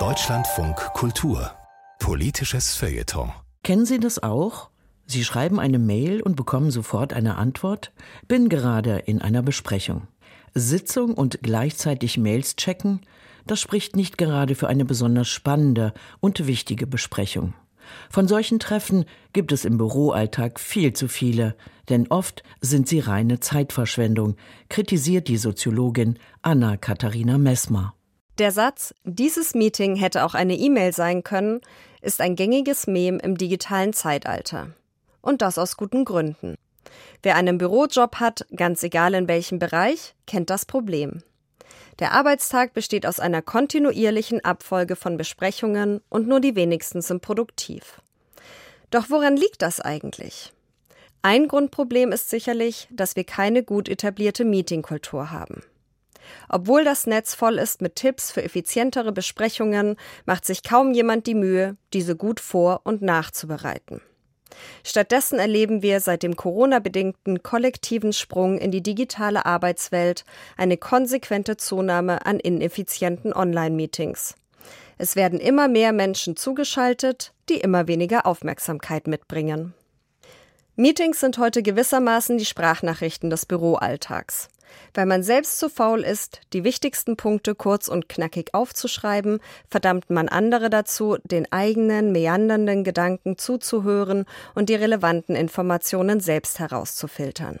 [0.00, 1.52] Deutschlandfunk Kultur
[2.00, 3.30] Politisches Feuilleton
[3.62, 4.70] Kennen Sie das auch?
[5.06, 7.92] Sie schreiben eine Mail und bekommen sofort eine Antwort?
[8.26, 10.08] Bin gerade in einer Besprechung.
[10.54, 13.02] Sitzung und gleichzeitig Mails checken?
[13.46, 17.54] Das spricht nicht gerade für eine besonders spannende und wichtige Besprechung.
[18.10, 21.54] Von solchen Treffen gibt es im Büroalltag viel zu viele,
[21.88, 24.36] denn oft sind sie reine Zeitverschwendung,
[24.68, 27.94] kritisiert die Soziologin Anna Katharina Messmer.
[28.38, 31.60] Der Satz, dieses Meeting hätte auch eine E-Mail sein können,
[32.02, 34.70] ist ein gängiges Mem im digitalen Zeitalter.
[35.20, 36.56] Und das aus guten Gründen.
[37.22, 41.22] Wer einen Bürojob hat, ganz egal in welchem Bereich, kennt das Problem.
[42.00, 48.00] Der Arbeitstag besteht aus einer kontinuierlichen Abfolge von Besprechungen und nur die wenigsten sind produktiv.
[48.90, 50.52] Doch woran liegt das eigentlich?
[51.26, 55.62] Ein Grundproblem ist sicherlich, dass wir keine gut etablierte Meetingkultur haben.
[56.50, 61.34] Obwohl das Netz voll ist mit Tipps für effizientere Besprechungen, macht sich kaum jemand die
[61.34, 64.02] Mühe, diese gut vor- und nachzubereiten.
[64.84, 70.26] Stattdessen erleben wir seit dem Corona-bedingten kollektiven Sprung in die digitale Arbeitswelt
[70.58, 74.34] eine konsequente Zunahme an ineffizienten Online-Meetings.
[74.98, 79.72] Es werden immer mehr Menschen zugeschaltet, die immer weniger Aufmerksamkeit mitbringen.
[80.76, 84.48] Meetings sind heute gewissermaßen die Sprachnachrichten des Büroalltags.
[84.92, 90.28] Weil man selbst zu faul ist, die wichtigsten Punkte kurz und knackig aufzuschreiben, verdammt man
[90.28, 94.24] andere dazu, den eigenen meandernden Gedanken zuzuhören
[94.56, 97.60] und die relevanten Informationen selbst herauszufiltern.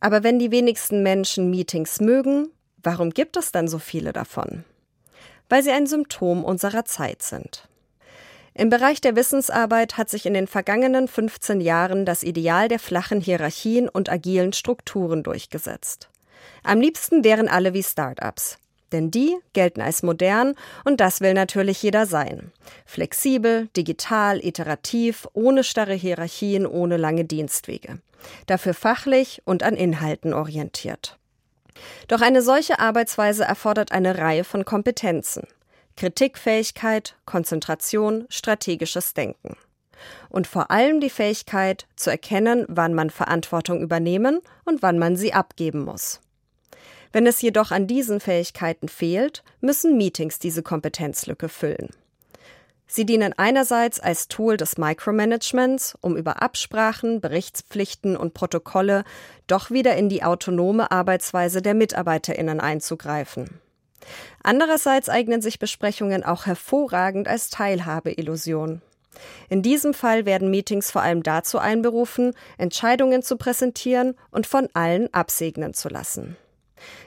[0.00, 2.48] Aber wenn die wenigsten Menschen Meetings mögen,
[2.82, 4.64] warum gibt es dann so viele davon?
[5.48, 7.66] Weil sie ein Symptom unserer Zeit sind.
[8.56, 13.20] Im Bereich der Wissensarbeit hat sich in den vergangenen 15 Jahren das Ideal der flachen
[13.20, 16.08] Hierarchien und agilen Strukturen durchgesetzt.
[16.62, 18.58] Am liebsten wären alle wie Start-ups.
[18.92, 22.52] Denn die gelten als modern und das will natürlich jeder sein.
[22.86, 27.98] Flexibel, digital, iterativ, ohne starre Hierarchien, ohne lange Dienstwege.
[28.46, 31.18] Dafür fachlich und an Inhalten orientiert.
[32.06, 35.48] Doch eine solche Arbeitsweise erfordert eine Reihe von Kompetenzen.
[35.96, 39.56] Kritikfähigkeit, Konzentration, strategisches Denken.
[40.28, 45.32] Und vor allem die Fähigkeit zu erkennen, wann man Verantwortung übernehmen und wann man sie
[45.32, 46.20] abgeben muss.
[47.12, 51.90] Wenn es jedoch an diesen Fähigkeiten fehlt, müssen Meetings diese Kompetenzlücke füllen.
[52.86, 59.04] Sie dienen einerseits als Tool des Micromanagements, um über Absprachen, Berichtspflichten und Protokolle
[59.46, 63.60] doch wieder in die autonome Arbeitsweise der Mitarbeiterinnen einzugreifen.
[64.42, 68.82] Andererseits eignen sich Besprechungen auch hervorragend als Teilhabeillusion.
[69.48, 75.12] In diesem Fall werden Meetings vor allem dazu einberufen, Entscheidungen zu präsentieren und von allen
[75.12, 76.36] absegnen zu lassen.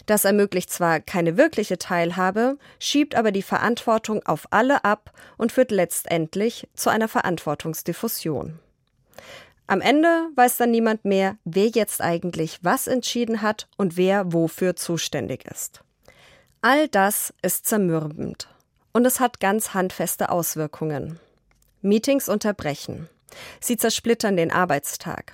[0.06, 5.72] Das ermöglicht zwar keine wirkliche Teilhabe, schiebt aber die Verantwortung auf alle ab und führt
[5.72, 8.60] letztendlich zu einer Verantwortungsdiffusion.
[9.68, 14.78] Am Ende weiß dann niemand mehr, wer jetzt eigentlich was entschieden hat und wer wofür
[14.78, 15.84] zuständig ist.
[16.70, 18.50] All das ist zermürbend
[18.92, 21.18] und es hat ganz handfeste Auswirkungen.
[21.82, 23.08] Meetings unterbrechen.
[23.62, 25.32] Sie zersplittern den Arbeitstag.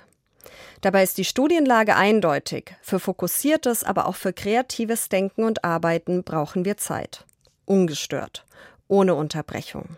[0.80, 2.76] Dabei ist die Studienlage eindeutig.
[2.82, 7.24] Für fokussiertes, aber auch für kreatives Denken und Arbeiten brauchen wir Zeit.
[7.64, 8.46] Ungestört.
[8.86, 9.96] Ohne Unterbrechung.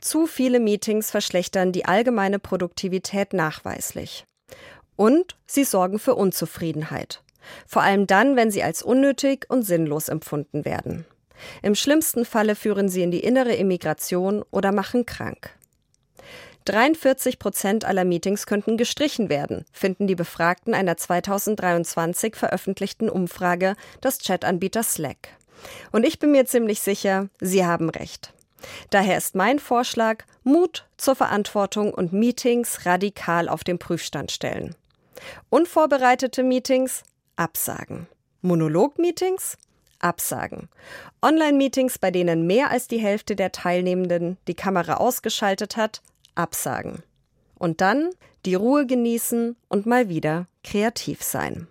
[0.00, 4.24] Zu viele Meetings verschlechtern die allgemeine Produktivität nachweislich.
[4.94, 7.24] Und sie sorgen für Unzufriedenheit.
[7.66, 11.06] Vor allem dann, wenn sie als unnötig und sinnlos empfunden werden.
[11.62, 15.50] Im schlimmsten Falle führen sie in die innere Immigration oder machen krank.
[16.66, 23.74] 43 Prozent aller Meetings könnten gestrichen werden, finden die Befragten einer 2023 veröffentlichten Umfrage
[24.04, 25.30] des Chatanbieters Slack.
[25.90, 28.32] Und ich bin mir ziemlich sicher, Sie haben recht.
[28.90, 34.74] Daher ist mein Vorschlag, Mut zur Verantwortung und Meetings radikal auf den Prüfstand stellen.
[35.48, 37.02] Unvorbereitete Meetings
[37.40, 38.06] absagen.
[38.42, 39.56] Monolog-Meetings
[39.98, 40.68] absagen.
[41.22, 46.02] Online-Meetings, bei denen mehr als die Hälfte der Teilnehmenden die Kamera ausgeschaltet hat,
[46.34, 47.02] absagen.
[47.58, 48.10] Und dann
[48.46, 51.66] die Ruhe genießen und mal wieder kreativ sein.